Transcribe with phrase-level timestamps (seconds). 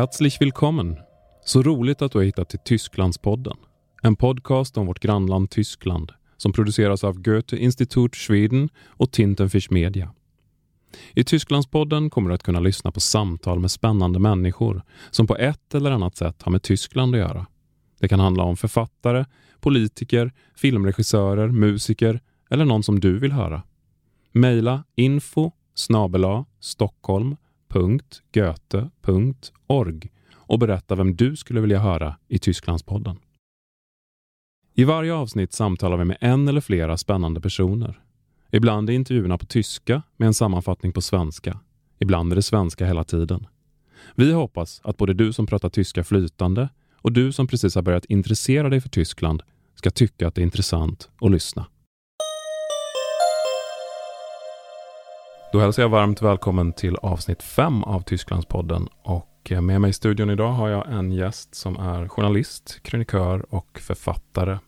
[0.00, 0.96] Herzlich willkommen!
[1.44, 3.56] Så roligt att du har hittat till Tysklandspodden.
[4.02, 10.14] En podcast om vårt grannland Tyskland som produceras av Goethe Institut Schweden och Tintenfisch Media.
[11.14, 15.74] I Tysklandspodden kommer du att kunna lyssna på samtal med spännande människor som på ett
[15.74, 17.46] eller annat sätt har med Tyskland att göra.
[17.98, 19.24] Det kan handla om författare,
[19.60, 23.62] politiker, filmregissörer, musiker eller någon som du vill höra.
[24.32, 26.44] Mejla info snabela
[27.74, 33.16] www.goethe.org och berätta vem du skulle vilja höra i Tysklandspodden.
[34.74, 38.00] I varje avsnitt samtalar vi med en eller flera spännande personer.
[38.50, 41.60] Ibland är intervjuerna på tyska med en sammanfattning på svenska.
[41.98, 43.46] Ibland är det svenska hela tiden.
[44.14, 48.04] Vi hoppas att både du som pratar tyska flytande och du som precis har börjat
[48.04, 49.42] intressera dig för Tyskland
[49.74, 51.66] ska tycka att det är intressant att lyssna.
[55.52, 60.30] Då hälsar jag varmt välkommen till avsnitt 5 av Tysklandspodden och med mig i studion
[60.30, 64.58] idag har jag en gäst som är journalist, krönikör och författare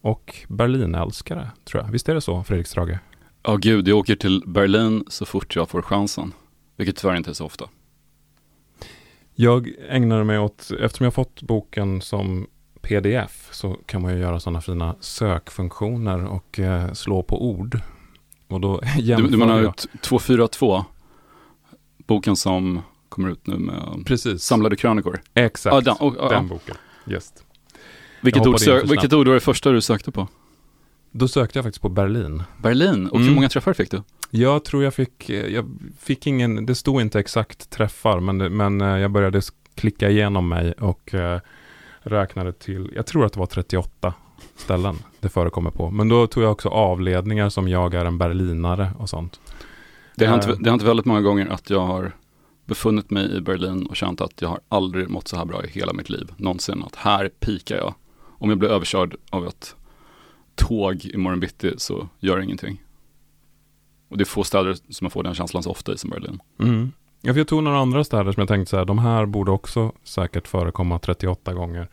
[0.00, 1.90] och Berlinälskare, tror jag.
[1.90, 2.98] Visst är det så, Fredrik Strage?
[3.42, 6.32] Ja, oh, gud, jag åker till Berlin så fort jag får chansen,
[6.76, 7.64] vilket tyvärr inte är så ofta.
[9.34, 12.46] Jag ägnar mig åt, eftersom jag fått boken som
[12.80, 17.80] pdf så kan man ju göra sådana fina sökfunktioner och eh, slå på ord.
[18.48, 19.74] Och då jämför du, du menar jag.
[20.00, 20.84] 242,
[22.06, 24.42] boken som kommer ut nu med Precis.
[24.42, 25.20] samlade krönikor?
[25.34, 26.76] Exakt, ah, den, oh, oh, den boken.
[27.04, 27.44] Just.
[28.20, 30.28] Vilket ord, vilket ord var det första du sökte på?
[31.10, 32.42] Då sökte jag faktiskt på Berlin.
[32.62, 33.06] Berlin?
[33.06, 33.28] Och mm.
[33.28, 34.02] hur många träffar fick du?
[34.30, 38.98] Jag tror jag fick, jag fick ingen, det stod inte exakt träffar, men, men eh,
[38.98, 39.42] jag började
[39.74, 41.38] klicka igenom mig och uh,
[42.00, 44.14] räknade till, jag tror att det var 38
[44.56, 45.90] ställen det förekommer på.
[45.90, 49.40] Men då tog jag också avledningar som jag är en berlinare och sånt.
[50.16, 50.54] Det har, hänt, eh.
[50.58, 52.12] det har hänt väldigt många gånger att jag har
[52.64, 55.68] befunnit mig i Berlin och känt att jag har aldrig mått så här bra i
[55.68, 56.32] hela mitt liv.
[56.36, 56.82] Någonsin.
[56.86, 57.94] Att här pikar jag.
[58.38, 59.76] Om jag blir överkörd av ett
[60.54, 62.82] tåg imorgon bitti så gör det ingenting.
[64.08, 66.40] Och det är få städer som jag får den känslan så ofta i som Berlin.
[66.60, 66.92] Mm.
[67.20, 69.92] Ja, jag tog några andra städer som jag tänkte så här, de här borde också
[70.04, 71.88] säkert förekomma 38 gånger.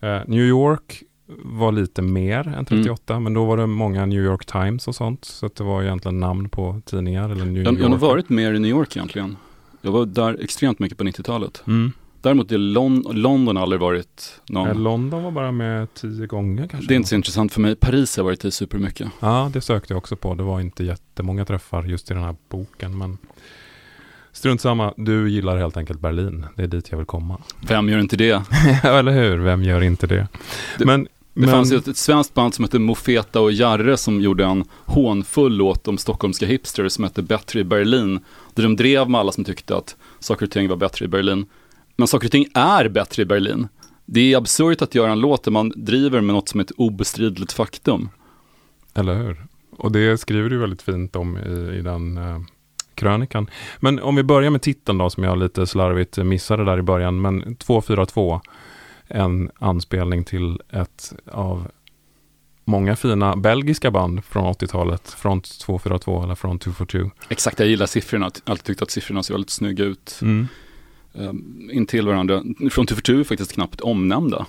[0.00, 1.02] Eh, New York
[1.38, 3.24] var lite mer än 38, mm.
[3.24, 5.24] men då var det många New York Times och sånt.
[5.24, 7.84] Så att det var egentligen namn på tidningar eller New jag, York.
[7.84, 9.36] Jag har varit mer i New York egentligen.
[9.82, 11.62] Jag var där extremt mycket på 90-talet.
[11.66, 11.92] Mm.
[12.22, 14.68] Däremot är Lon London aldrig varit någon...
[14.68, 16.88] Nej, London var bara med tio gånger kanske.
[16.88, 17.76] Det är inte så intressant för mig.
[17.76, 19.08] Paris har varit i supermycket.
[19.20, 20.34] Ja, det sökte jag också på.
[20.34, 23.18] Det var inte jättemånga träffar just i den här boken, men
[24.32, 24.94] strunt samma.
[24.96, 26.46] Du gillar helt enkelt Berlin.
[26.56, 27.42] Det är dit jag vill komma.
[27.68, 28.42] Vem gör inte det?
[28.84, 29.38] eller hur?
[29.38, 30.28] Vem gör inte det?
[30.78, 31.50] det men det men...
[31.50, 35.56] fanns ju ett, ett svenskt band som hette Mofeta och Jarre som gjorde en hånfull
[35.56, 38.20] låt om stockholmska hipsters som hette Bättre i Berlin.
[38.54, 41.46] Där de drev med alla som tyckte att saker och ting var bättre i Berlin.
[41.96, 43.68] Men saker och ting är bättre i Berlin.
[44.06, 46.72] Det är absurt att göra en låt där man driver med något som är ett
[46.76, 48.08] obestridligt faktum.
[48.94, 49.46] Eller hur?
[49.76, 52.40] Och det skriver du väldigt fint om i, i den uh,
[52.94, 53.50] krönikan.
[53.80, 57.20] Men om vi börjar med titeln då, som jag lite slarvigt missade där i början.
[57.20, 58.40] Men 242,
[59.12, 61.70] en anspelning till ett av
[62.64, 65.10] många fina belgiska band från 80-talet.
[65.10, 67.10] Front 242 eller Front 242.
[67.28, 68.30] Exakt, jag gillar siffrorna.
[68.44, 70.18] Alltid tyckt att siffrorna ser väldigt snygga ut.
[70.22, 70.48] Mm.
[71.12, 72.42] Um, intill varandra.
[72.70, 74.46] Front 242 är faktiskt knappt omnämnda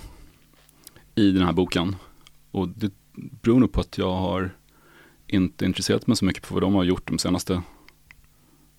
[1.14, 1.96] i den här boken.
[2.50, 4.50] Och det beror nog på att jag har
[5.26, 7.62] inte intresserat mig så mycket på vad de har gjort de senaste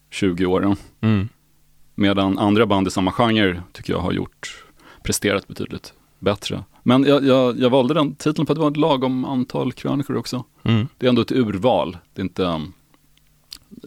[0.10, 0.76] 20 åren.
[1.02, 1.30] Mm.
[1.96, 4.65] Medan andra band i samma genre tycker jag har gjort,
[5.06, 6.64] presterat betydligt bättre.
[6.84, 10.18] Men jag, jag, jag, valde den titeln för att det var ett lagom antal krönikor
[10.18, 10.44] också.
[10.64, 10.88] Mm.
[10.98, 11.98] Det är ändå ett urval.
[12.14, 12.74] Det är inte, um,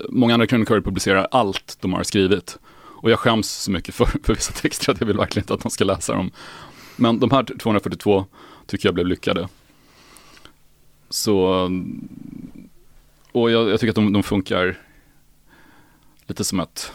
[0.09, 2.59] många andra krönikörer publicerar allt de har skrivit.
[3.01, 5.63] Och jag skäms så mycket för, för vissa texter att jag vill verkligen inte att
[5.63, 6.31] de ska läsa dem.
[6.97, 8.27] Men de här 242
[8.67, 9.49] tycker jag blev lyckade.
[11.11, 12.09] Så, um,
[13.33, 14.79] och jag, jag tycker att de, de funkar
[16.27, 16.93] lite som ett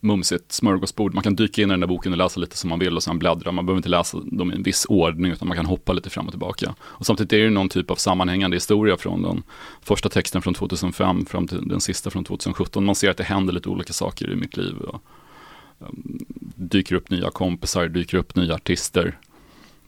[0.00, 1.14] mumsigt smörgåsbord.
[1.14, 3.02] Man kan dyka in i den där boken och läsa lite som man vill och
[3.02, 3.52] sen bläddra.
[3.52, 6.26] Man behöver inte läsa dem i en viss ordning utan man kan hoppa lite fram
[6.26, 6.74] och tillbaka.
[6.80, 9.42] Och samtidigt är det någon typ av sammanhängande historia från den
[9.82, 12.84] första texten från 2005 fram till den sista från 2017.
[12.84, 14.76] Man ser att det händer lite olika saker i mitt liv.
[14.76, 15.02] Och,
[15.78, 16.18] um,
[16.54, 19.18] dyker upp nya kompisar, dyker upp nya artister.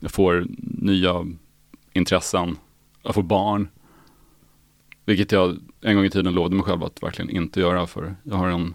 [0.01, 1.27] Jag får nya
[1.93, 2.57] intressen.
[3.03, 3.69] Jag får barn.
[5.05, 8.37] Vilket jag en gång i tiden lovade mig själv att verkligen inte göra för jag
[8.37, 8.75] har en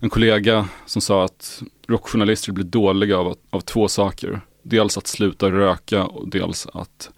[0.00, 4.40] en kollega som sa att rockjournalister blir dåliga av, av två saker.
[4.62, 7.10] Dels att sluta röka och dels att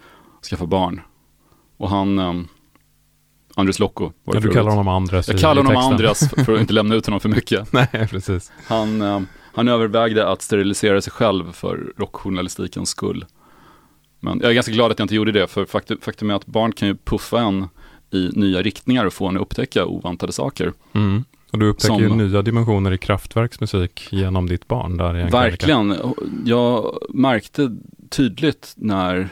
[0.51, 1.01] skaffa barn.
[1.77, 2.49] Och han, um,
[3.55, 4.13] Andres Locco.
[4.25, 7.07] Ja, du kallar honom Andres Jag kallar honom Andres för, för att inte lämna ut
[7.07, 7.73] honom för mycket.
[7.93, 8.53] Nej, precis.
[8.67, 13.25] Han, um, han övervägde att sterilisera sig själv för rockjournalistikens skull.
[14.21, 16.47] Men jag är ganska glad att jag inte gjorde det, för faktum, faktum är att
[16.47, 17.69] barn kan ju puffa en
[18.11, 20.73] i nya riktningar och få en att upptäcka ovantade saker.
[20.93, 21.25] Mm.
[21.53, 23.59] Och du upptäcker som, ju nya dimensioner i Kraftwerks
[24.11, 24.97] genom ditt barn.
[24.97, 25.97] Där verkligen.
[26.45, 27.77] Jag märkte
[28.11, 29.29] tydligt när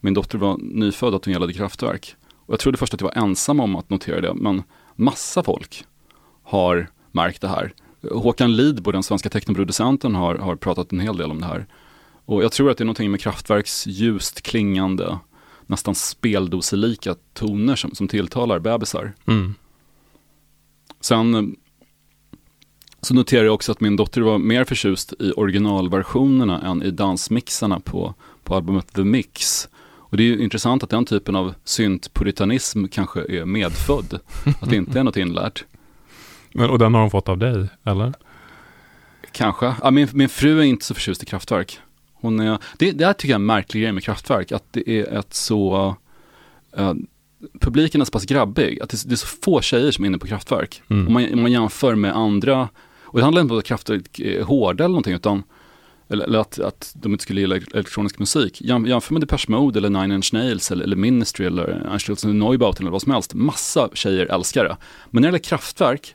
[0.00, 2.16] min dotter var nyfödd att hon gillade Kraftwerk.
[2.46, 4.62] Och jag trodde först att jag var ensam om att notera det, men
[4.96, 5.84] massa folk
[6.42, 7.72] har märkt det här.
[8.10, 11.66] Håkan Lidbo, den svenska technoproducenten, har, har pratat en hel del om det här.
[12.24, 15.18] Och jag tror att det är någonting med Kraftwerks ljust klingande,
[15.66, 19.12] nästan speldoselika toner som, som tilltalar bebisar.
[19.26, 19.54] Mm.
[21.00, 21.56] Sen
[23.00, 27.80] så noterar jag också att min dotter var mer förtjust i originalversionerna än i dansmixarna
[27.80, 28.14] på,
[28.44, 29.68] på albumet The Mix.
[30.10, 34.20] Och det är ju intressant att den typen av syntpuritanism kanske är medfödd,
[34.60, 35.64] att det inte är något inlärt.
[36.52, 38.12] Men, och den har hon fått av dig, eller?
[39.32, 39.74] Kanske.
[39.82, 41.78] Ja, min, min fru är inte så förtjust i kraftverk.
[42.12, 44.90] Hon är, det, det här tycker jag är en märklig grej med kraftverk, att det
[44.90, 45.96] är ett så,
[46.78, 46.92] uh,
[47.60, 50.18] publiken är så pass grabbig, att det, det, är så få tjejer som är inne
[50.18, 50.82] på kraftverk.
[50.88, 51.06] Mm.
[51.06, 52.68] Om, man, om man jämför med andra,
[53.02, 55.42] och det handlar inte om att kraftverk är hårda eller någonting, utan
[56.08, 58.60] eller, eller, att, att de inte skulle gilla elektronisk musik.
[58.60, 62.82] Jäm, jämför med Depeche Mode eller Nine Inch Nails eller, eller Ministry eller Einstürzen Neubauten
[62.82, 63.34] eller vad som helst.
[63.34, 64.76] Massa tjejer älskar det.
[65.10, 66.14] Men när det gäller kraftverk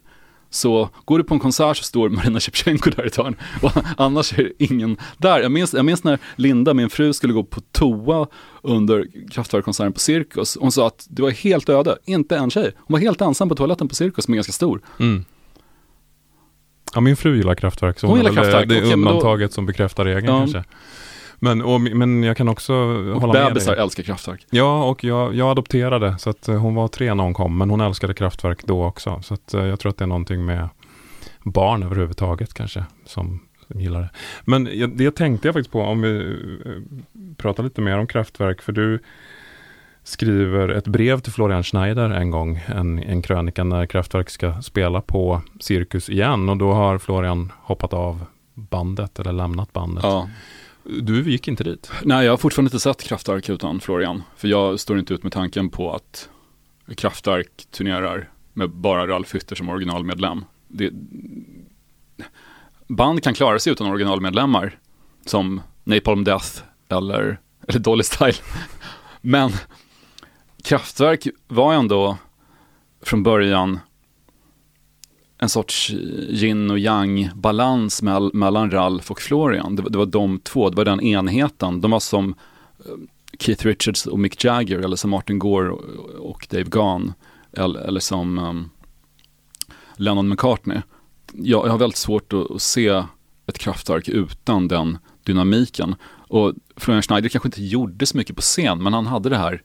[0.50, 3.71] så går du på en konsert så står Marina Shevchenko där i ett hörn och
[3.97, 5.39] annars är det ingen där.
[5.39, 8.27] Jag minns, jag minns när Linda, min fru, skulle gå på toa
[8.62, 10.57] under Kraftwerkkonserten på Cirkus.
[10.62, 12.71] Hon sa att det var helt öde, inte en tjej.
[12.77, 14.81] Hon var helt ensam på toaletten på Cirkus som är ganska stor.
[15.00, 15.25] Mm.
[16.94, 18.69] Ja, min fru gillar Kraftwerk, så hon, hon gillar kraftverk.
[18.69, 19.53] det är undantaget då...
[19.53, 20.39] som bekräftar regeln ja.
[20.39, 20.63] kanske.
[21.40, 24.46] Men, och, men jag kan också och hålla med bebisar älskar kraftverk.
[24.50, 27.70] Ja, och jag, jag adopterade, så att eh, hon var tre när hon kom, men
[27.70, 29.22] hon älskade kraftverk då också.
[29.24, 30.70] Så att eh, jag tror att det är någonting med
[31.44, 34.10] barn överhuvudtaget kanske, som, som gillar det.
[34.46, 36.72] Men jag, det tänkte jag faktiskt på, om vi eh,
[37.38, 39.00] pratar lite mer om kraftverk, för du
[40.04, 45.02] skriver ett brev till Florian Schneider en gång, en, en krönika när Kraftwerk ska spela
[45.02, 50.04] på Cirkus igen och då har Florian hoppat av bandet eller lämnat bandet.
[50.04, 50.30] Ja.
[50.86, 51.92] Du gick inte dit?
[52.04, 54.24] Nej, jag har fortfarande inte sett Kraftwerk utan Florian.
[54.38, 56.30] För jag står inte ut med tanken på att
[56.98, 60.46] Kraftwerk turnerar med bara Ralf Hütter som originalmedlem.
[60.68, 60.92] Det,
[62.88, 64.80] band kan klara sig utan originalmedlemmar,
[65.26, 68.38] som Napalm Death eller, eller Dolly Style.
[69.22, 69.52] Men
[70.64, 72.18] Kraftwerk var ändå
[73.02, 73.80] från början
[75.38, 75.92] en sorts
[76.30, 78.02] yin och yang balans
[78.34, 79.76] mellan Ralph och Florian.
[79.76, 81.82] Det, det, var de två, det var den enheten.
[81.82, 82.36] De var som
[82.80, 82.92] eh,
[83.40, 85.70] Keith Richards och Mick Jagger eller som Martin Gore
[86.20, 87.14] och Dave Gahn
[87.54, 88.70] eller, eller som um,
[89.96, 90.82] Lennon McCartney.
[91.34, 93.04] Jag, jag har väldigt svårt att, att, se
[93.48, 95.96] ett kraftverk utan den dynamiken.
[96.28, 99.62] Och Florian Schneider kanske inte gjorde så mycket på scen, men han hade det här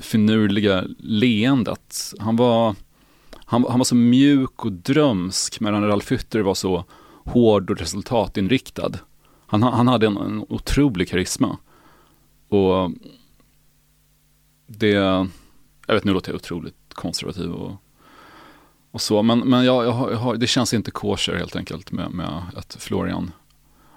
[0.00, 2.14] finurliga leendet.
[2.18, 2.74] Han var
[3.50, 6.84] han, han var så mjuk och drömsk medan Ralf Hütter var så
[7.24, 8.92] hård och resultatinriktad.
[9.46, 11.56] Han, han hade en, en otrolig karisma.
[12.48, 12.90] Och
[14.66, 14.88] det,
[15.86, 17.76] jag vet nu låter jag otroligt konservativ och,
[18.90, 21.92] och så, men, men jag, jag, har, jag har, det känns inte kosher helt enkelt
[21.92, 23.32] med, med ett Florian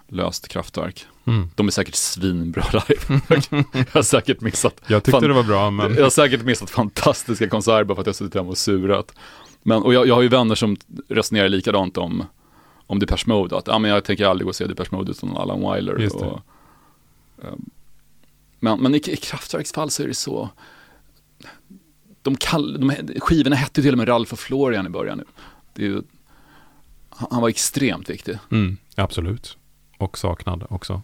[0.07, 1.05] löst kraftverk.
[1.25, 1.49] Mm.
[1.55, 3.21] De är säkert svinbra live.
[3.73, 4.81] jag har säkert missat.
[4.87, 5.95] Jag tyckte det var bra men.
[5.95, 9.13] Jag har säkert missat fantastiska konserter bara för att jag suttit hemma och surat.
[9.63, 10.77] Men, och jag, jag har ju vänner som
[11.07, 12.25] resonerar likadant om,
[12.87, 15.37] om Depeche Mode, att ah, men jag tänker aldrig gå och se Depeche Mode utan
[15.37, 16.15] Alan Wilder.
[16.15, 16.41] Och,
[17.37, 17.69] um,
[18.59, 20.49] men, men i, i Kraftwerks fall så är det så,
[22.21, 25.23] de, kall, de skivorna hette till och med Ralf och Florian i början nu.
[25.73, 26.03] Det är,
[27.09, 28.37] han var extremt viktig.
[28.51, 29.57] Mm, absolut,
[29.97, 31.01] och saknad också.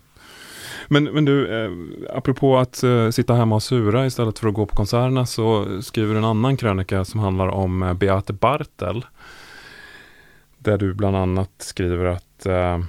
[0.88, 1.72] Men, men du, eh,
[2.17, 6.13] apropå att eh, sitta hemma och sura istället för att gå på konserterna så skriver
[6.13, 9.06] du en annan krönika som handlar om eh, Beate Bartel.
[10.58, 12.79] Där du bland annat skriver att eh,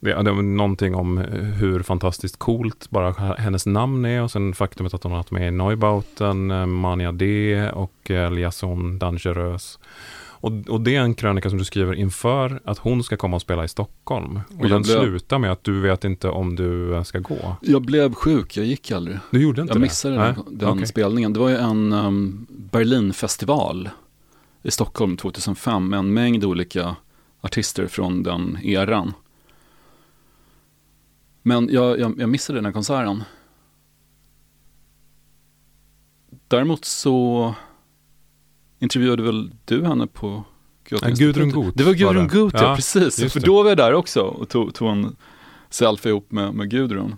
[0.00, 1.18] Ja, det är någonting om
[1.58, 5.48] hur fantastiskt coolt bara hennes namn är och sen faktumet att hon har varit med
[5.48, 9.78] i Neubauten, eh, Mania D och eh, Liaison Dangereuse.
[10.40, 13.42] Och, och det är en krönika som du skriver inför att hon ska komma och
[13.42, 14.40] spela i Stockholm.
[14.48, 15.00] Och, och den blev...
[15.00, 17.56] slutar med att du vet inte om du eh, ska gå.
[17.62, 19.18] Jag blev sjuk, jag gick aldrig.
[19.30, 19.78] Du gjorde inte jag det?
[19.78, 20.86] Jag missade den, den okay.
[20.86, 21.32] spelningen.
[21.32, 23.90] Det var ju en um, Berlinfestival
[24.62, 26.96] i Stockholm 2005 med en mängd olika
[27.40, 29.12] artister från den eran.
[31.42, 33.24] Men jag, jag, jag missade den här konserten.
[36.48, 37.54] Däremot så
[38.78, 40.44] intervjuade väl du henne på
[40.90, 42.34] Goethe Gudrun Goth Det var Gudrun var.
[42.34, 43.32] Goth, ja, Ja, precis.
[43.32, 45.16] För då var jag där också och tog, tog en
[45.70, 47.14] selfie ihop med, med Gudrun.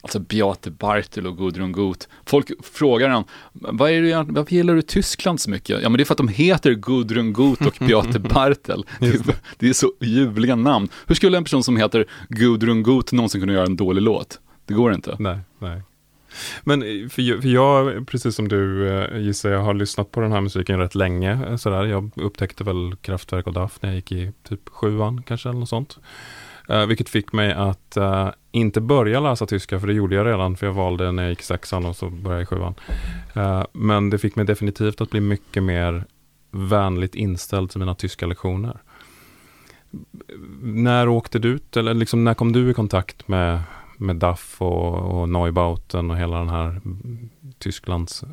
[0.00, 2.06] Alltså Beate Bartel och Gudrun Goth.
[2.26, 5.82] Folk frågar en, vad är det, varför gillar du Tyskland så mycket?
[5.82, 8.84] Ja men det är för att de heter Gudrun Goth och Beate Bartel.
[9.00, 9.22] Det
[9.58, 10.88] det är så ljuvliga namn.
[11.06, 14.40] Hur skulle en person som heter Gudrun Goth någonsin kunna göra en dålig låt?
[14.66, 15.16] Det går inte.
[15.18, 15.82] Nej, nej.
[16.64, 20.20] Men eh, för jag, för jag, precis som du eh, gissar, jag har lyssnat på
[20.20, 21.46] den här musiken rätt länge.
[21.48, 21.84] Eh, sådär.
[21.84, 25.68] Jag upptäckte väl Kraftwerk och DAF när jag gick i typ sjuan kanske eller något
[25.68, 25.98] sånt.
[26.70, 30.56] Uh, vilket fick mig att uh, inte börja läsa tyska, för det gjorde jag redan,
[30.56, 32.74] för jag valde när jag gick sexan och så började jag i sjuan.
[33.36, 36.04] Uh, men det fick mig definitivt att bli mycket mer
[36.50, 38.78] vänligt inställd till mina tyska lektioner.
[40.62, 43.62] När åkte du ut, eller liksom när kom du i kontakt med,
[43.98, 46.80] med DAF och, och Neubauten och hela den här
[47.58, 48.24] Tysklands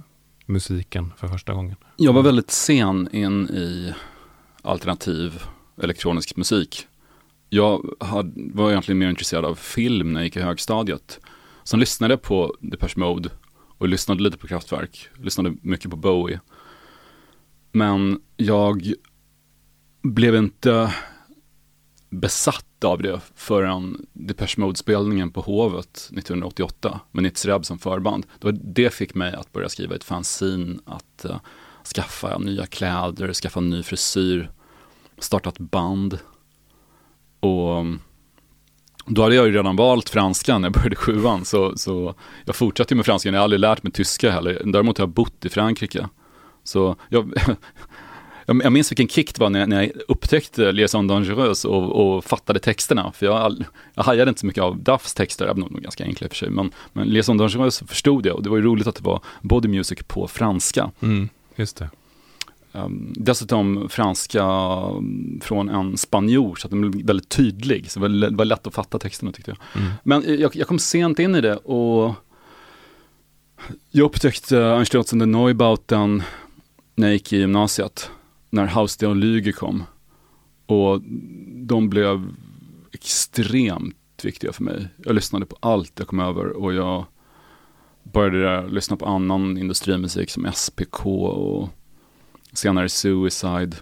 [0.45, 1.75] musiken för första gången?
[1.97, 3.93] Jag var väldigt sen in i
[4.61, 5.43] alternativ
[5.81, 6.87] elektronisk musik.
[7.49, 11.19] Jag hade, var egentligen mer intresserad av film när jag gick i högstadiet.
[11.63, 13.29] Sen lyssnade jag på Depeche Mode
[13.77, 15.09] och lyssnade lite på Kraftwerk.
[15.17, 16.39] Lyssnade mycket på Bowie.
[17.71, 18.93] Men jag
[20.01, 20.93] blev inte
[22.19, 28.25] besatt av det förrän Depeche Mode-spelningen på Hovet 1988 med Nitz Reb som förband.
[28.39, 31.37] Det, det fick mig att börja skriva ett fanzine, att uh,
[31.95, 34.51] skaffa nya kläder, skaffa ny frisyr,
[35.17, 36.19] starta ett band.
[37.39, 37.99] Och mm,
[39.05, 42.95] då hade jag ju redan valt franska när jag började sjuan, så, så jag fortsatte
[42.95, 44.61] med franska, jag har aldrig lärt mig tyska heller.
[44.65, 46.09] Däremot har jag bott i Frankrike.
[46.63, 47.33] Så jag,
[48.45, 52.25] jag, minns vilken kick det var när jag, när jag upptäckte Liaison Dangereuse och, och
[52.25, 53.11] fattade texterna.
[53.11, 55.81] För jag, all, jag hajade inte så mycket av Duffs texter, även om de är
[55.81, 56.49] ganska enkla i och för sig.
[56.49, 59.67] Men, men Liaison Dangereuse förstod jag och det var ju roligt att det var body
[59.67, 60.91] music på franska.
[61.01, 61.89] Mm, just det.
[62.71, 67.91] Um, dessutom franska um, från en spanjor, så att den blev väldigt tydlig.
[67.91, 69.81] Så det var, lätt att fatta texterna tyckte jag.
[69.81, 69.93] Mm.
[70.03, 72.13] Men jag, jag kom sent in i det och
[73.91, 76.23] jag upptäckte Einstürzen der Neubauten
[76.95, 78.09] när jag gick i gymnasiet.
[78.55, 79.83] När House der Lyge kom.
[80.65, 81.01] Och
[81.55, 82.35] de blev
[82.91, 84.87] extremt viktiga för mig.
[84.97, 87.05] Jag lyssnade på allt jag kom över och jag
[88.03, 91.69] började lyssna på annan industrimusik som SPK och
[92.53, 93.77] senare Suicide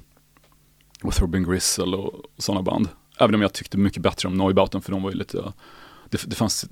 [1.03, 2.89] och Throbbing Gristle och sådana band.
[3.19, 5.53] Även om jag tyckte mycket bättre om Neubauten för de var ju lite
[6.13, 6.65] det, det fanns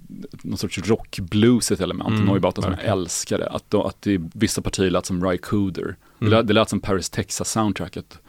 [0.44, 3.50] någon sorts rock-bluesigt element i Mm, Neubauten som jag älskade.
[3.50, 5.84] Att, då, att det, vissa partier lät som Ry Cooder.
[6.20, 6.32] Det, Mm.
[6.32, 8.20] lät, det lät som Paris Texas-soundtracket.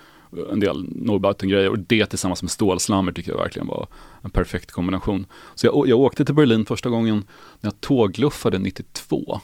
[0.52, 3.86] En del Neubauten-grejer och det tillsammans med Stålslammer tycker jag verkligen var
[4.22, 5.26] en perfekt kombination.
[5.54, 7.16] Så jag, jag åkte till Berlin första gången
[7.60, 9.40] när jag tågluffade 92.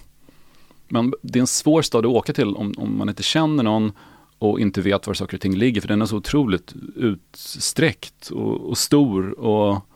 [0.88, 3.92] Men det är en svår stad att åka till om, om man inte känner någon
[4.38, 8.68] och inte vet var saker och ting ligger, för den är så otroligt utsträckt och,
[8.68, 9.38] och stor.
[9.40, 9.87] Och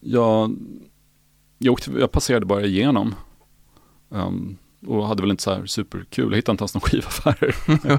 [0.00, 0.56] jag,
[1.58, 3.14] jag, åkte, jag passerade bara igenom.
[4.08, 7.54] Um, och hade väl inte så här superkul, jag hittade inte ens någon skivaffärer.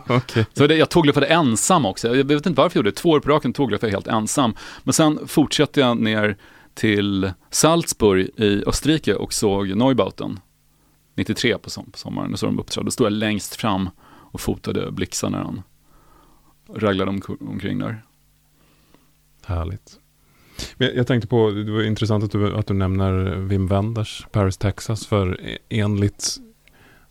[0.17, 0.45] Okej.
[0.53, 3.19] Så det, jag tågluffade ensam också, jag vet inte varför jag gjorde det, två år
[3.19, 4.53] på raken tågluffade jag helt ensam.
[4.83, 6.37] Men sen fortsatte jag ner
[6.73, 10.39] till Salzburg i Österrike och såg Neubauten
[11.15, 12.85] 93 på, som, på sommaren, och så de uppträdde.
[12.85, 13.89] Då stod jag längst fram
[14.31, 15.61] och fotade Blixar när han
[16.75, 18.03] raglade om, omkring där.
[19.45, 19.99] Härligt.
[20.79, 24.57] Men jag, tänkte på, det var intressant att du, att du nämner Wim Wenders Paris,
[24.57, 25.07] Texas.
[25.07, 26.37] För e, enligt,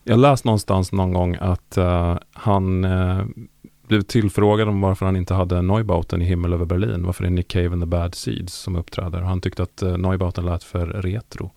[0.04, 3.24] jag läste någonstans någon gång att uh, han uh,
[3.88, 7.06] blev tillfrågad om varför han inte hade Neubauten i Himmel över Berlin.
[7.06, 9.20] Varför det är Nick Cave and the Bad Seeds som uppträder.
[9.20, 11.50] Han tyckte att uh, Neubauten lät för retro.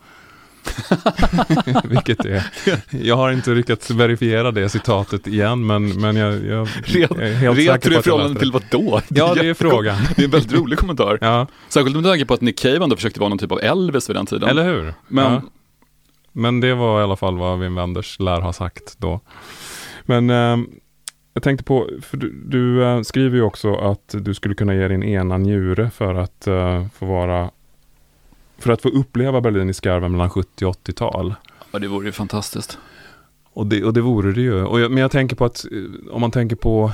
[1.83, 2.43] Vilket är,
[2.91, 7.89] jag har inte lyckats verifiera det citatet igen, men, men jag, jag är helt säker
[7.89, 9.01] Retro på att jag förhållande läste till vad då?
[9.09, 9.97] Ja, det är frågan.
[10.15, 11.17] Det är en väldigt rolig kommentar.
[11.21, 14.09] Ja, Särskilt med tanke på att Nick Cave ändå försökte vara någon typ av Elvis
[14.09, 14.49] vid den tiden.
[14.49, 14.93] eller hur?
[15.07, 15.41] Men ja.
[16.31, 19.19] Men det var i alla fall vad Wim Wenders lär ha sagt då.
[20.05, 20.57] Men eh,
[21.33, 24.87] jag tänkte på, för du, du eh, skriver ju också att du skulle kunna ge
[24.87, 27.51] din ena njure för att eh, få vara
[28.61, 31.35] för att få uppleva Berlin i skarven mellan 70 och 80-tal.
[31.71, 32.77] ja, det vore ju fantastiskt.
[33.53, 34.63] Och det, och det vore det ju.
[34.63, 36.91] Och jag, men jag tänker på att eh, om man tänker på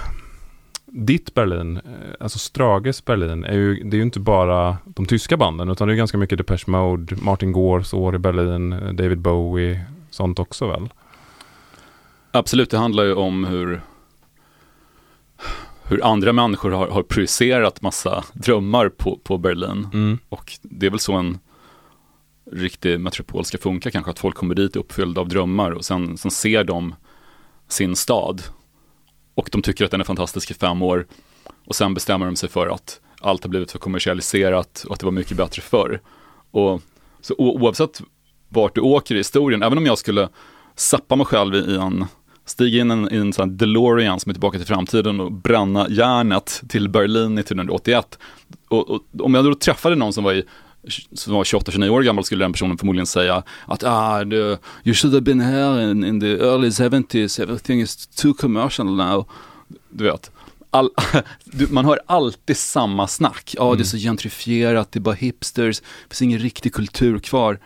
[0.85, 1.81] ditt Berlin, eh,
[2.19, 5.93] alltså Strages Berlin, är ju, det är ju inte bara de tyska banden, utan det
[5.93, 10.67] är ganska mycket Depeche Mode, Martin Gores år i Berlin, eh, David Bowie, sånt också
[10.67, 10.89] väl?
[12.31, 13.81] Absolut, det handlar ju om hur,
[15.83, 19.87] hur andra människor har, har projicerat massa drömmar på, på Berlin.
[19.93, 20.19] Mm.
[20.29, 21.39] Och det är väl så en
[22.51, 26.31] riktig metropol ska funka kanske, att folk kommer dit uppfyllda av drömmar och sen, sen
[26.31, 26.95] ser de
[27.67, 28.41] sin stad.
[29.35, 31.07] Och de tycker att den är fantastisk i fem år.
[31.65, 35.05] Och sen bestämmer de sig för att allt har blivit för kommersialiserat och att det
[35.05, 36.01] var mycket bättre förr.
[36.51, 36.81] Och
[37.21, 38.01] så oavsett
[38.49, 40.29] vart du åker i historien, även om jag skulle
[40.75, 42.05] sappa mig själv i en,
[42.45, 46.61] stiga in en, i en sån DeLorean som är tillbaka till framtiden och bränna järnet
[46.69, 48.09] till Berlin 1981.
[48.09, 48.19] Typ
[48.67, 50.43] och, och om jag då träffade någon som var i
[51.13, 55.13] som var 28-29 år gammal skulle den personen förmodligen säga att ah, the, you should
[55.13, 59.25] have been here in, in the early 70s, everything is too commercial now.
[59.89, 60.31] Du vet,
[60.71, 60.89] all,
[61.69, 63.55] man hör alltid samma snack.
[63.57, 63.77] Ja, ah, mm.
[63.77, 67.59] det är så gentrifierat, det är bara hipsters, det finns ingen riktig kultur kvar.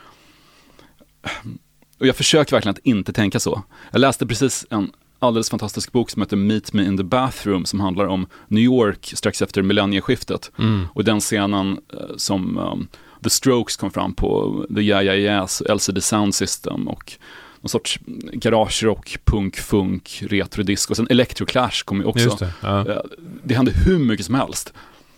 [2.00, 3.64] Och jag försöker verkligen att inte tänka så.
[3.92, 7.80] Jag läste precis en alldeles fantastisk bok som heter Meet Me in the Bathroom som
[7.80, 10.52] handlar om New York strax efter millennieskiftet.
[10.58, 10.88] Mm.
[10.94, 12.88] Och den scenen uh, som um,
[13.24, 17.14] The Strokes kom fram på, The Yeah Yeah Yeahs, LCD Sound System och
[17.62, 18.00] någon sorts
[18.34, 20.92] garagerock, punk, funk, retrodisco.
[20.92, 22.36] Och sen Electroclash kom ju också.
[22.40, 22.88] Det, ja.
[22.90, 23.02] Eh,
[23.44, 24.74] det hände hur mycket som helst.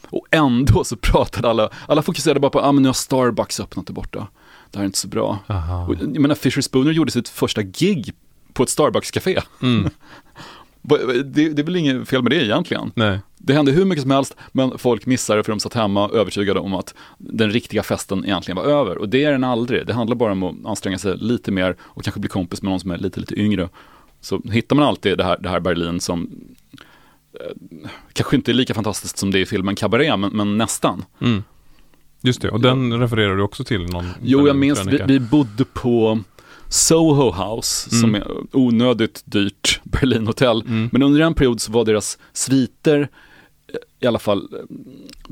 [0.09, 3.87] Och ändå så pratade alla, alla fokuserade bara på, ah men nu har Starbucks öppnat
[3.87, 4.27] där borta.
[4.71, 5.39] Det här är inte så bra.
[5.87, 8.13] Och, jag menar, Fisher Spooner gjorde sitt första gig
[8.53, 9.41] på ett Starbucks-café.
[9.61, 9.89] Mm.
[11.25, 12.91] det, det är väl inget fel med det egentligen.
[12.95, 13.19] Nej.
[13.45, 16.59] Det hände hur mycket som helst, men folk missade det för de satt hemma övertygade
[16.59, 18.97] om att den riktiga festen egentligen var över.
[18.97, 19.87] Och det är den aldrig.
[19.87, 22.79] Det handlar bara om att anstränga sig lite mer och kanske bli kompis med någon
[22.79, 23.69] som är lite, lite yngre.
[24.21, 26.31] Så hittar man alltid det här, det här Berlin som
[27.33, 31.05] eh, kanske inte är lika fantastiskt som det i filmen Cabaret, men, men nästan.
[31.21, 31.43] Mm.
[32.21, 32.97] Just det, och den ja.
[32.97, 33.85] refererar du också till?
[33.85, 36.19] Någon, jo, jag minns, vi, vi bodde på
[36.69, 38.01] Soho House, mm.
[38.01, 40.61] som är onödigt dyrt Berlinhotell.
[40.61, 40.89] Mm.
[40.91, 43.09] Men under en period så var deras sviter
[43.99, 44.75] i alla fall eh,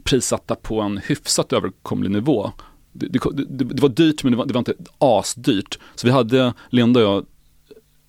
[0.03, 2.51] prissatta på en hyfsat överkomlig nivå.
[2.91, 5.79] Det, det, det, det var dyrt men det var, det var, inte asdyrt.
[5.95, 7.25] Så vi hade, Linda och jag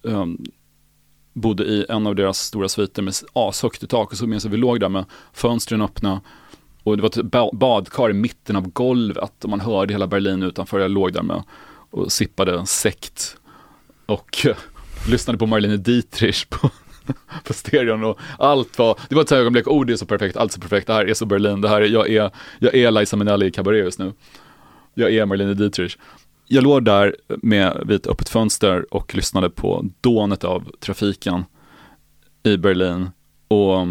[0.02, 0.44] um,
[1.32, 4.50] bodde i en av deras stora sviter med ashögt i tak och så minns jag
[4.50, 6.20] vi låg där med fönstren öppna
[6.82, 10.80] och det var ett badkar i mitten av golvet och man hörde hela Berlin utanför.
[10.80, 11.42] Jag låg där med
[11.90, 13.36] och sippade sekt
[14.06, 14.56] och uh,
[15.08, 16.70] lyssnade på Marlene Dietrich på
[17.44, 20.50] på stereon och allt var, det var ett ögonblick, oh det är så perfekt, allt
[20.50, 22.90] är så perfekt, det här är så Berlin, det här är, jag är, jag är
[22.90, 24.12] Liza Minnelli i Cabaret just nu.
[24.94, 25.96] Jag är Marlene Dietrich.
[26.46, 31.44] Jag låg där med vid ett öppet fönster och lyssnade på dånet av trafiken
[32.42, 33.10] i Berlin
[33.48, 33.88] och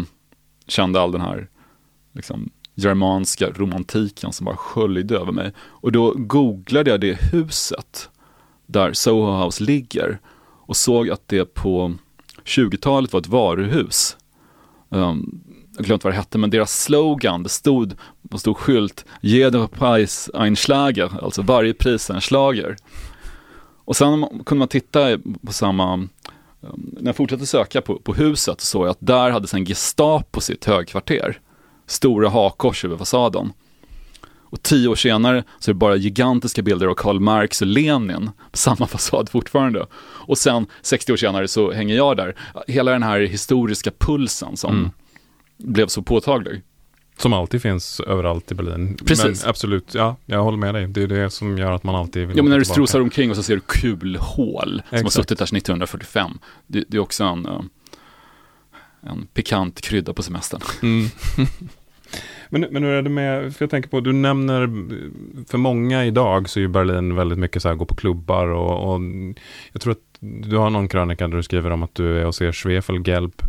[0.66, 1.48] kände all den här
[2.12, 5.52] liksom, germanska romantiken som bara sköljde över mig.
[5.58, 8.10] Och då googlade jag det huset
[8.66, 10.20] där Soho House ligger
[10.66, 11.94] och såg att det på
[12.44, 14.16] 20-talet var ett varuhus.
[14.88, 15.40] Um,
[15.76, 17.94] jag glömt vad det hette, men deras slogan, det stod
[18.28, 22.76] på stor skylt, jeder Preis ein Schlager, alltså varje pris är en slager.
[23.84, 26.08] Och sen kunde man titta på samma, um,
[26.92, 30.40] när jag fortsatte söka på, på huset så såg jag att där hade sen Gestapo
[30.40, 31.40] sitt högkvarter.
[31.86, 33.52] Stora hakkors över fasaden.
[34.52, 38.30] Och tio år senare så är det bara gigantiska bilder av Karl Marx och Lenin
[38.50, 39.86] på samma fasad fortfarande.
[40.02, 42.36] Och sen 60 år senare så hänger jag där.
[42.66, 44.90] Hela den här historiska pulsen som mm.
[45.56, 46.62] blev så påtaglig.
[47.18, 48.96] Som alltid finns överallt i Berlin.
[49.04, 49.42] Precis.
[49.42, 50.86] Men absolut, ja, jag håller med dig.
[50.86, 53.30] Det är det som gör att man alltid vill Ja, men när du strosar omkring
[53.30, 54.98] och så ser du kulhål Exakt.
[54.98, 56.38] som har suttit där sedan 1945.
[56.66, 57.60] Det, det är också en, eh,
[59.00, 60.60] en pikant krydda på semestern.
[60.82, 61.08] Mm.
[62.52, 64.68] Men, men hur är det med, för jag tänker på, du nämner,
[65.48, 68.94] för många idag så är ju Berlin väldigt mycket så här, gå på klubbar och,
[68.94, 69.00] och
[69.72, 72.34] jag tror att du har någon krönika där du skriver om att du är och
[72.34, 73.42] ser Schwefelgelb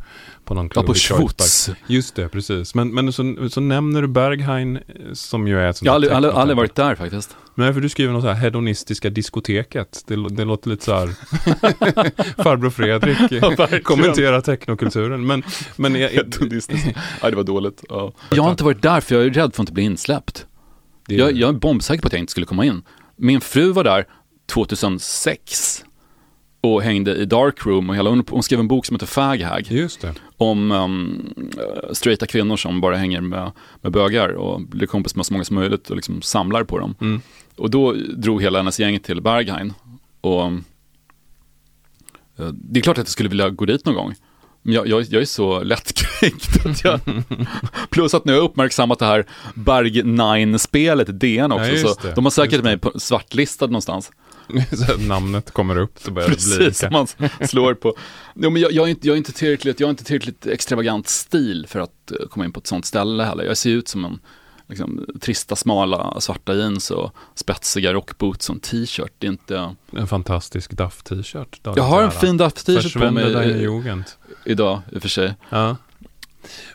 [0.45, 1.69] på någon klubb Ja, på Schwutz.
[1.87, 2.75] Just det, precis.
[2.75, 4.79] Men, men så, så nämner du Berghain
[5.13, 7.37] som ju är ett sånt Jag har aldrig, aldrig, aldrig varit där faktiskt.
[7.55, 10.03] Nej, för du skriver något så här hedonistiska diskoteket.
[10.07, 11.07] Det, det låter lite så här
[12.43, 15.27] farbror Fredrik ja, kommenterar technokulturen.
[15.27, 15.43] Men,
[15.75, 16.97] men jag, Hedonistiskt.
[17.21, 17.83] Ja, det var dåligt.
[17.89, 18.13] Ja.
[18.31, 20.45] Jag har inte varit där för jag är rädd för att inte bli insläppt.
[21.07, 22.81] Jag, jag är bombsäker på att jag inte skulle komma in.
[23.15, 24.05] Min fru var där
[24.51, 25.83] 2006
[26.63, 29.67] och hängde i Darkroom och hela, hon, skrev en bok som heter Faghag.
[29.69, 30.13] Just det.
[30.37, 31.33] Om um,
[31.91, 35.55] straighta kvinnor som bara hänger med, med bögar och blir kompis med så många som
[35.55, 36.95] möjligt och liksom samlar på dem.
[37.01, 37.21] Mm.
[37.55, 39.73] Och då drog hela hennes gäng till Berghain.
[40.21, 40.51] Och
[42.39, 44.15] uh, det är klart att jag skulle vilja gå dit någon gång.
[44.61, 46.99] Men jag, jag, jag är så lättkränkt att jag...
[47.89, 51.71] plus att nu har jag uppmärksammat det här Berg 9-spelet i DN också.
[51.71, 54.11] Ja, så de har säkert mig på svartlistad någonstans.
[55.07, 57.07] namnet kommer upp så börjar Precis, det bli man
[57.47, 57.95] slår på.
[58.35, 61.07] Jo, men jag, jag, är inte, jag, är inte tillräckligt, jag är inte tillräckligt extravagant
[61.07, 63.43] stil för att uh, komma in på ett sånt ställe heller.
[63.43, 64.19] Jag ser ut som en
[64.67, 69.13] liksom, trista, smala, svarta jeans och spetsiga rockboots och en t-shirt.
[69.17, 69.75] Det är inte...
[69.91, 71.59] En fantastisk Duff-t-shirt.
[71.63, 73.63] Jag har en fin Duff-t-shirt på mig i,
[74.45, 75.33] idag, i och för sig.
[75.49, 75.75] Ja.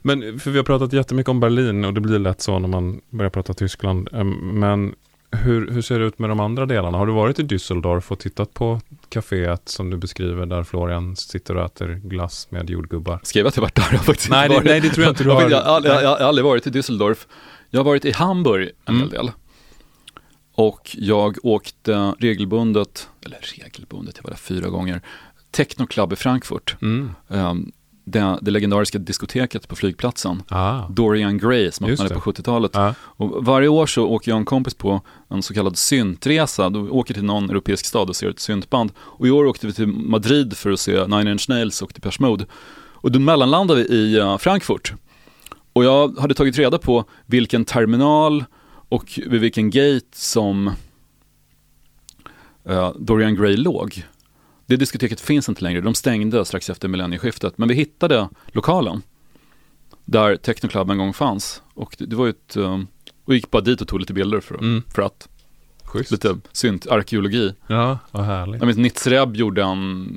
[0.03, 3.01] Men för vi har pratat jättemycket om Berlin och det blir lätt så när man
[3.11, 4.09] börjar prata Tyskland.
[4.13, 4.95] Ehm, Men
[5.31, 6.99] hur, hur ser det ut med de andra delarna?
[6.99, 11.57] Har du varit i Düsseldorf och tittat på kaféet som du beskriver där Florian sitter
[11.57, 13.21] och äter glass med jordgubbar?
[13.23, 13.89] Skrev jag att jag varit där?
[13.93, 15.51] Jag faktiskt Nej, det, nej, det tror jag inte du Jag, har.
[15.51, 17.27] jag, jag, jag, jag har aldrig varit i Düsseldorf.
[17.71, 19.01] Jag har varit i Hamburg en Mm.
[19.01, 19.31] hel del.
[20.55, 25.01] Och jag åkte regelbundet, eller regelbundet, jag var där fyra gånger,
[25.51, 26.77] Techno Club i Frankfurt.
[26.83, 27.11] Mm.
[27.29, 27.73] Um,
[28.11, 30.43] det, det legendariska diskoteket på flygplatsen.
[30.49, 30.89] Ah.
[30.89, 32.71] Dorian Gray som öppnade på 70-talet.
[32.75, 32.95] Ja.
[33.01, 36.71] Och varje år så åker jag och en kompis på en så kallad syntresa.
[36.71, 38.93] Då åker till någon europeisk stad och ser ett syntband.
[38.99, 42.17] Och i år åkte vi till Madrid för att se Nine Inch Nails och Depeche
[42.21, 42.47] Mode.
[43.01, 44.93] Och då mellanlandade vi i eh, Frankfurt.
[45.73, 48.45] Och jag hade tagit reda på vilken terminal
[48.89, 50.71] och vid vilken gate som
[52.65, 54.05] eh, Dorian Gray låg.
[54.69, 57.59] Det diskoteket finns inte längre, de stängde strax efter millennieskiftet.
[57.59, 59.03] Men vi hittade lokalen
[60.05, 61.63] där Techno Club en gång fanns.
[61.75, 62.81] Och det, det var ett, eh,
[63.25, 64.83] och gick bara dit och tog lite bilder för, Mm.
[64.95, 65.29] för att,
[65.85, 66.11] Schysst.
[66.11, 67.55] lite synt, arkeologi.
[67.67, 68.61] Ja, vad härligt.
[68.61, 70.09] Jag minns Nitzreb gjorde en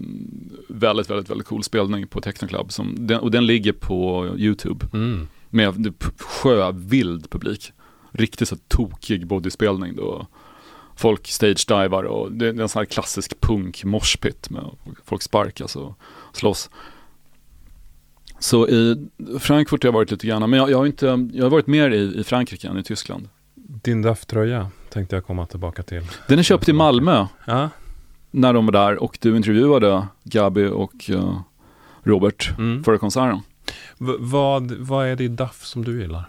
[0.70, 2.72] väldigt, väldigt, väldigt cool spelning på Techno Club.
[2.72, 5.28] Som, den, och den ligger på YouTube Mm.
[5.50, 7.72] med sjövild publik.
[8.12, 10.28] Riktigt så tokig bodyspelning då.
[11.02, 14.64] Folk stage-divar och det är en sån här klassisk punk moshpit med
[15.06, 15.94] folk sparkas och
[16.34, 16.70] slåss.
[18.40, 19.08] Så i
[19.40, 21.92] Frankfurt har jag varit lite grann, men jag, jag har inte, jag har varit mer
[21.92, 23.30] i, i Frankrike än i Tyskland.
[23.56, 26.06] Din DAF-tröja tänkte jag komma tillbaka till.
[26.28, 27.70] Den är köpt i Malmö Ja.
[28.32, 31.40] när de var där och du intervjuade Gabi och eh,
[32.04, 32.84] Robert Mm.
[32.84, 33.40] före konserten.
[33.98, 36.24] V- vad, vad är det i DAF som du gillar?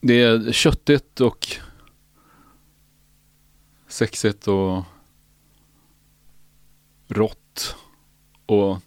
[0.00, 1.46] Det är köttigt och
[3.88, 4.84] sexigt och
[7.08, 7.76] rått
[8.46, 8.78] och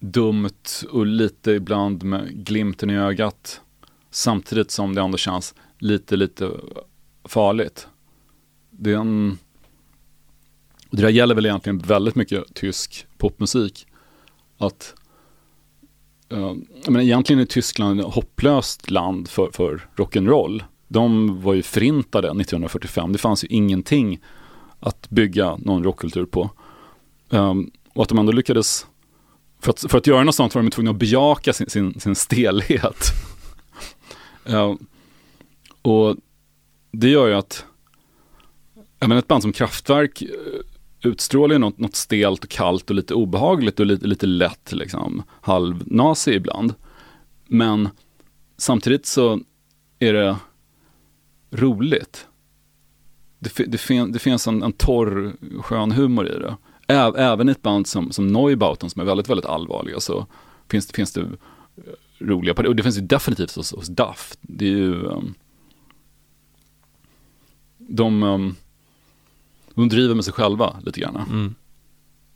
[0.00, 3.60] dumt och lite ibland med glimten i ögat.
[4.10, 6.50] Samtidigt som det ändå känns lite, lite
[7.24, 7.88] farligt.
[8.70, 9.38] Det är en...
[10.90, 13.86] Det där gäller väl egentligen väldigt mycket tysk popmusik.
[14.58, 14.94] Att
[16.32, 16.54] Eh,
[16.88, 20.64] men egentligen är Tyskland ett hopplöst land för, för rock'n'roll.
[20.88, 23.12] De var ju förintade 1945.
[23.12, 24.20] Det fanns ju ingenting
[24.80, 26.50] att bygga någon rockkultur på.
[27.30, 28.86] Um, och att de ändå lyckades,
[29.60, 32.14] för att, för att göra något sånt var de tvungna att bejaka sin, sin, sin
[32.14, 33.12] stelhet.
[34.50, 34.74] Uh,
[35.82, 36.16] och
[36.90, 37.64] det gör ju att,
[38.98, 40.22] jag menar ett band som Kraftwerk
[41.02, 45.22] utstrålar ju något, något stelt och kallt och lite obehagligt och lite, lite lätt liksom,
[45.40, 46.74] halvnazi ibland.
[47.46, 47.88] Men
[48.56, 49.40] samtidigt så
[49.98, 50.36] är det
[51.50, 52.26] roligt.
[53.38, 56.56] Det, det, fin, det finns en, en torr, skön humor i det.
[56.88, 60.26] Ä, även i ett band som, som Neubauten som är väldigt, väldigt allvarliga så
[60.70, 61.28] finns, det- finns det
[62.18, 62.54] roliga.
[62.54, 64.32] Och det finns ju definitivt hos, hos Duff.
[64.40, 65.34] Det är ju um,
[67.78, 68.56] de, um,
[69.74, 71.16] de driver med sig själva lite grann.
[71.16, 71.54] Mm.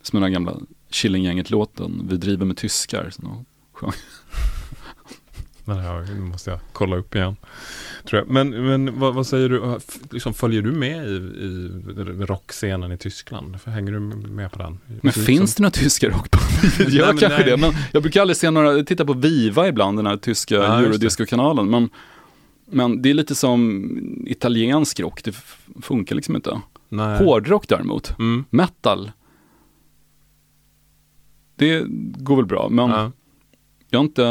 [0.03, 0.57] Som den där gamla
[0.90, 3.11] Killinggänget-låten, Vi driver med tyskar.
[3.11, 3.92] Som de sjöng.
[5.64, 7.37] Den här måste jag kolla upp igen.
[8.09, 8.31] Tror jag.
[8.31, 9.79] Men, men vad, vad säger du,
[10.11, 13.57] liksom, följer du med i, i rockscenen i Tyskland?
[13.64, 14.79] Hänger du med på den?
[15.03, 16.44] Men Ser ut finns som- det några tyska rockband?
[16.79, 17.44] Det Nej, kanske nej.
[17.44, 20.55] det, men jag brukar aldrig se några, jag tittar på Viva ibland, den här tyska
[20.55, 21.70] Ja, eurodisco-kanalen.
[21.70, 21.88] Men,
[22.70, 23.90] men det är lite som
[24.27, 25.37] italiensk rock, det
[25.83, 26.61] funkar liksom inte.
[26.97, 27.19] Nej.
[27.19, 28.45] Hårdrock däremot, Mm.
[28.51, 29.11] metal,
[31.57, 31.85] det
[32.19, 33.13] går väl bra, men Ja.
[33.91, 34.23] jag har inte,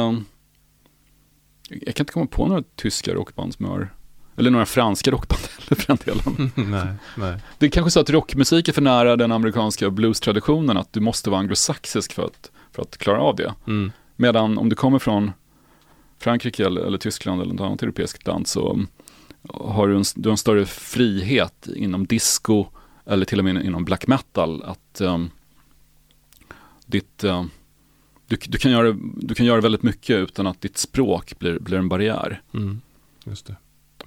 [1.69, 3.89] jag kan inte komma på några tyska rockband som jag har,
[4.38, 6.51] eller några franska rockband heller för den delen.
[6.71, 7.39] nej, nej.
[7.58, 11.30] Det är kanske så att rockmusik är för nära den amerikanska blues-traditionen, att du måste
[11.30, 13.54] vara anglosaxisk för att, för att klara av det.
[13.67, 13.91] Mm.
[14.15, 15.32] Medan om du kommer från
[16.19, 18.86] Frankrike eller, eller Tyskland eller något annat europeiskt land så
[19.53, 22.65] har du en, du har en större frihet inom disco
[23.05, 25.29] eller till och med inom black metal att um,
[26.86, 27.49] ditt, um,
[28.27, 31.77] du, du, kan göra, du kan göra väldigt mycket utan att ditt språk blir, blir
[31.77, 32.41] en barriär.
[32.53, 32.81] Mm.
[33.25, 33.55] Just det.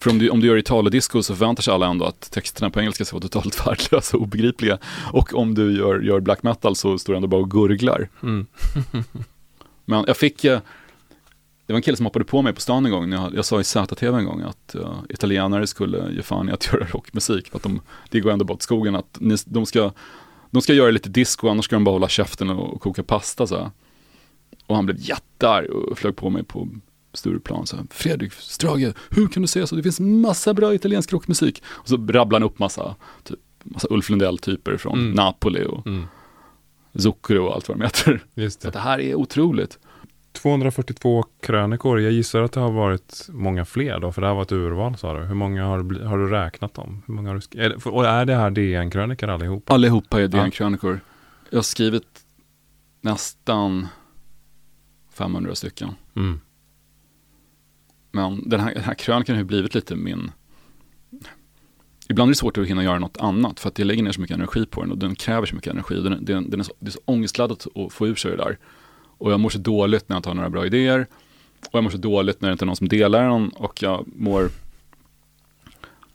[0.01, 2.81] För om du, om du gör Italodisco så förväntar sig alla ändå att texterna på
[2.81, 4.79] engelska ska vara totalt värdelösa och obegripliga.
[5.13, 8.09] Och om du gör, gör black metal så står du ändå bara och gurglar.
[8.23, 8.47] Mm.
[9.85, 10.61] Men jag fick, eh,
[11.69, 13.45] det var en kille som hoppade på mig på stan en gång, när jag, jag
[13.45, 17.49] sa i ZTV en gång att uh, italienare skulle ge fan i att göra rockmusik,
[17.49, 19.93] för att de, det går ändå bort skogen, att ni, de, ska,
[20.51, 23.47] de ska göra lite disco, annars ska de bara hålla käften och, och koka pasta
[23.47, 23.71] så här.
[24.67, 26.69] Och han blev jättearg och flög på mig på
[27.13, 29.77] Stureplan så här, Fredrik Strage, hur kan du säga så?
[29.77, 31.63] Det finns massa bra italiensk rockmusik.
[31.67, 35.11] Och så rabblade han upp massa, typ, massa Ulf Lundell-typer från Mm.
[35.13, 36.07] Napoli och Mm.
[36.95, 38.25] Zucchero och allt vad de heter.
[38.35, 38.69] Just Så det.
[38.69, 39.79] att det här är otroligt.
[40.33, 42.01] 242 krönikor.
[42.01, 44.97] Jag gissar att det har varit många fler då, för det här var ett urval
[44.97, 45.25] sa du.
[45.25, 47.03] Hur många har, du har du räknat dem?
[47.07, 49.71] Hur många har du är det, och är det här DN-krönikor allihop?
[49.71, 50.29] Allihopa är.
[50.29, 51.01] DN-krönikor.
[51.51, 52.21] Jag har skrivit
[53.01, 53.87] nästan
[55.13, 55.89] 500 stycken.
[56.17, 56.41] Mm.
[58.11, 60.31] Men den här, den här krönikan har ju blivit lite min...
[62.09, 64.21] Ibland är det svårt att hinna göra något annat för att jag lägger ner så
[64.21, 65.95] mycket energi på den och den kräver så mycket energi.
[65.95, 68.59] Den, den, den är så, det är så ångestladdat att få ur sig det där.
[69.19, 71.07] Och jag mår så dåligt när jag inte har några bra idéer.
[71.61, 74.05] Och jag mår så dåligt när det inte är någon som delar den och jag
[74.07, 74.45] mår...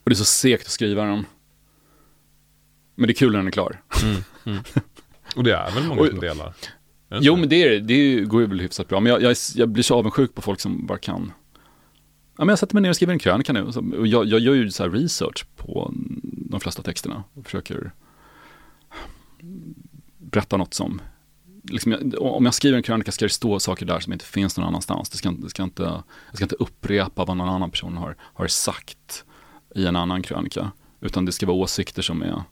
[0.04, 1.26] Och det är så segt att skriva den.
[2.96, 3.82] Men det är kul när den är klar.
[4.04, 4.24] Mm.
[4.46, 4.64] Mm.
[5.36, 6.10] Och det är väl många Oj.
[6.10, 6.54] som delar?
[7.10, 9.00] Jo men det, är, det går ju väl hyfsat bra.
[9.00, 11.32] Men jag, jag, jag blir så avundsjuk på folk som bara kan.
[12.38, 13.64] Ja, men jag sätter mig ner och skriver en krönika nu.
[13.98, 17.24] Och jag, jag gör ju så här research på de flesta texterna.
[17.34, 17.92] Och försöker
[20.18, 21.02] berätta något som,
[21.64, 24.58] liksom, jag- om jag skriver en krönika ska det stå saker där som inte finns
[24.58, 25.10] någon annanstans.
[25.10, 25.84] Det ska, det ska inte,
[26.30, 29.26] jag ska inte upprepa vad någon annan person har, har sagt
[29.76, 30.72] i en annan krönika.
[31.02, 32.44] Utan det ska vara åsikter som är,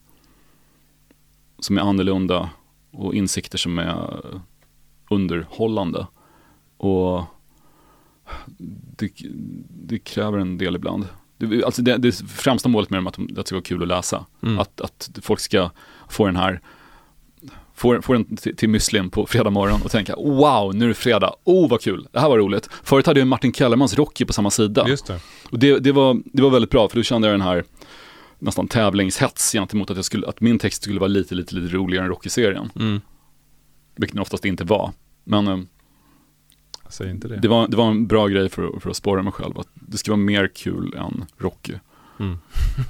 [1.60, 2.50] som är annorlunda
[2.92, 4.22] och insikter som är
[5.10, 6.08] underhållande.
[6.78, 7.24] Och
[8.98, 9.12] det,
[9.70, 11.08] det kräver en del ibland.
[11.38, 13.64] Det, alltså det, det främsta målet med dem är att, de, att det ska vara
[13.64, 14.26] kul att läsa.
[14.44, 14.60] Mm.
[14.60, 15.70] Att, att folk ska
[16.10, 16.62] få den här,
[17.82, 20.94] få, få den till, till müslin på fredag morgon och tänka wow, nu är det
[20.94, 22.70] fredag, oh vad kul, det här var roligt.
[22.84, 24.86] Förut hade jag Martin Kellermans Rocky på samma sida.
[24.88, 25.20] Just det.
[25.52, 27.64] Och det, det, var, det var väldigt bra, för då kände jag den här
[28.40, 32.06] nästan tävlingshets gentemot att, jag skulle, att min text skulle vara lite, lite, lite roligare
[32.06, 32.70] än Rocky-serien.
[32.80, 33.02] Mm.
[33.96, 34.92] Vilket den oftast inte var.
[35.24, 35.60] Men eh,
[36.90, 37.38] Säg inte det.
[37.38, 39.60] det var, det var en bra grej för, att- för att spåra mig själv.
[39.60, 41.74] Att det ska vara mer kul än Rocky.
[42.20, 42.38] Mm.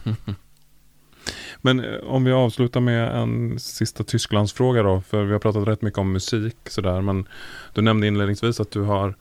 [1.61, 5.81] Men eh, om vi avslutar med en sista Tysklandsfråga då, för vi har pratat rätt
[5.81, 7.27] mycket om musik sådär, men
[7.73, 9.15] du nämnde inledningsvis att du har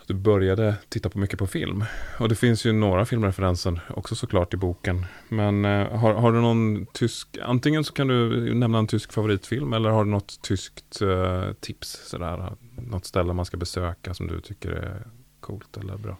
[0.00, 1.84] att du började titta på mycket på film.
[2.18, 5.06] Och det finns ju några filmreferenser också såklart i boken.
[5.28, 9.72] Men eh, har, har du någon tysk, antingen så kan du nämna en tysk favoritfilm
[9.72, 14.40] eller har du något tyskt eh, tips sådär, något ställe man ska besöka som du
[14.40, 15.06] tycker är
[15.40, 16.16] coolt eller bra?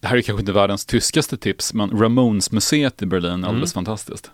[0.00, 4.30] Det här är kanske inte världens tyskaste tips, men Ramones-museet i Berlin är alldeles fantastiskt.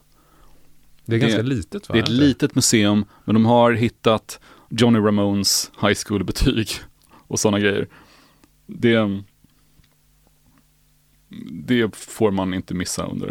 [1.07, 1.93] Det är Det- ganska litet va?
[1.93, 6.69] Det är ett litet museum, men de har hittat Johnny Ramones high school-betyg
[7.29, 7.89] och sådana grejer.
[8.67, 9.23] Det,
[11.51, 13.29] det får man inte missa under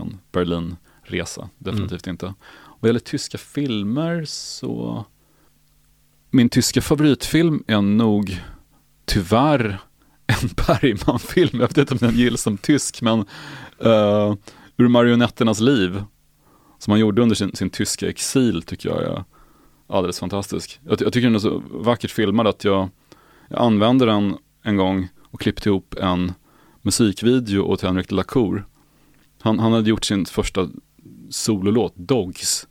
[0.00, 2.34] en Berlin-resa, definitivt inte.
[2.80, 5.04] Vad gäller tyska filmer så,
[6.30, 8.40] min tyska favoritfilm är nog
[9.04, 9.78] tyvärr
[10.28, 11.60] en Bergman-film.
[11.60, 13.18] Jag vet inte om den gills som tysk, men
[13.84, 14.34] uh,
[14.80, 16.02] Ur marionetternas liv
[16.78, 19.24] som han gjorde under sin, sin tyska exil tycker jag är
[19.86, 20.80] alldeles fantastisk.
[20.84, 22.88] Jag, jag tycker den är så vackert filmad att jag,
[23.48, 26.32] jag använde den en gång och klippte ihop en
[26.82, 28.66] musikvideo åt Henrik Lacour.
[29.40, 30.68] Han, han hade gjort sin första
[31.30, 32.68] sololåt, Dogs,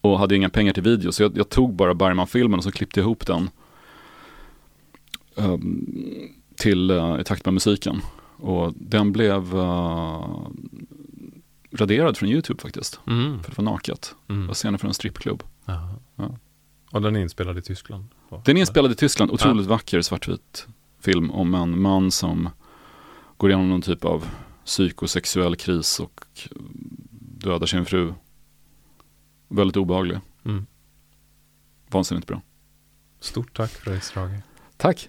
[0.00, 3.00] och hade inga pengar till video, så jag, jag tog bara Bergman-filmen och så klippte
[3.00, 3.50] jag ihop den
[5.38, 8.00] Um, till, eh, i takt med musiken.
[8.36, 10.46] Och den blev eh,
[11.72, 13.00] raderad från YouTube faktiskt.
[13.06, 13.42] Mm.
[13.42, 14.14] För det var naket.
[14.26, 14.46] Det Mm.
[14.46, 15.42] var scener från en strippklubb.
[15.64, 15.98] Ja.
[16.92, 18.04] Och den är inspelad i Tyskland?
[18.28, 18.42] va?
[18.44, 20.66] Den är inspelad i Tyskland, otroligt vacker svartvit
[21.00, 22.48] film om en man som
[23.36, 24.26] går igenom någon typ av
[24.64, 26.20] psykosexuell kris och
[27.20, 28.14] dödar sin fru.
[29.48, 30.18] Väldigt obehaglig.
[30.44, 30.66] Mm.
[31.90, 32.42] Vansinnigt bra.
[33.20, 34.40] Stort tack för det Strage.
[34.76, 35.08] Tack!